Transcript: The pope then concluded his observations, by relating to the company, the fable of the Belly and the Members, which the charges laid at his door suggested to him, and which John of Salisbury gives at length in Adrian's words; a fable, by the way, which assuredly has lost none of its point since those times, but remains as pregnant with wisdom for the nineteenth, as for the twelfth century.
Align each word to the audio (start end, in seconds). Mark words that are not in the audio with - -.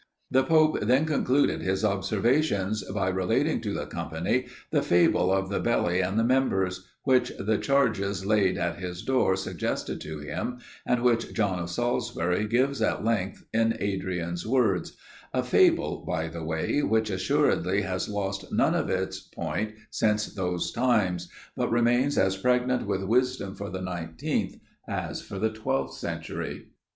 The 0.31 0.43
pope 0.43 0.79
then 0.81 1.05
concluded 1.05 1.61
his 1.61 1.85
observations, 1.85 2.83
by 2.83 3.09
relating 3.09 3.61
to 3.61 3.71
the 3.71 3.85
company, 3.85 4.47
the 4.71 4.81
fable 4.81 5.31
of 5.31 5.49
the 5.49 5.59
Belly 5.59 6.01
and 6.01 6.17
the 6.17 6.23
Members, 6.23 6.87
which 7.03 7.31
the 7.37 7.59
charges 7.59 8.25
laid 8.25 8.57
at 8.57 8.77
his 8.79 9.03
door 9.03 9.35
suggested 9.35 10.01
to 10.01 10.17
him, 10.17 10.57
and 10.87 11.03
which 11.03 11.31
John 11.35 11.59
of 11.59 11.69
Salisbury 11.69 12.47
gives 12.47 12.81
at 12.81 13.05
length 13.05 13.43
in 13.53 13.77
Adrian's 13.79 14.43
words; 14.43 14.97
a 15.35 15.43
fable, 15.43 16.03
by 16.03 16.27
the 16.29 16.43
way, 16.43 16.81
which 16.81 17.11
assuredly 17.11 17.81
has 17.83 18.09
lost 18.09 18.51
none 18.51 18.73
of 18.73 18.89
its 18.89 19.19
point 19.19 19.75
since 19.91 20.33
those 20.33 20.71
times, 20.71 21.29
but 21.55 21.69
remains 21.69 22.17
as 22.17 22.35
pregnant 22.35 22.87
with 22.87 23.03
wisdom 23.03 23.53
for 23.53 23.69
the 23.69 23.81
nineteenth, 23.81 24.55
as 24.87 25.21
for 25.21 25.37
the 25.37 25.51
twelfth 25.51 25.93
century. 25.95 26.69